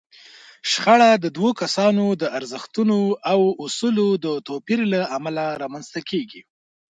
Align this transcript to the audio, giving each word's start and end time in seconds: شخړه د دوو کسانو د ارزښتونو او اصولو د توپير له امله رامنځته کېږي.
شخړه 0.71 1.09
د 1.23 1.25
دوو 1.35 1.49
کسانو 1.61 2.05
د 2.21 2.23
ارزښتونو 2.37 2.97
او 3.31 3.41
اصولو 3.65 4.07
د 4.23 4.25
توپير 4.47 4.79
له 4.93 5.01
امله 5.17 5.45
رامنځته 5.61 5.99
کېږي. 6.09 6.41